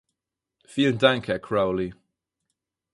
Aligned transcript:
Vielen 0.65 0.97
Dank 0.97 1.27
Herr 1.27 1.37
Crowley. 1.37 1.93